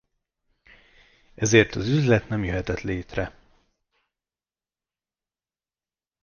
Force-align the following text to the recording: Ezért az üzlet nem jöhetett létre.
Ezért 1.35 1.75
az 1.75 1.87
üzlet 1.87 2.29
nem 2.29 2.43
jöhetett 2.43 2.81
létre. 2.81 3.35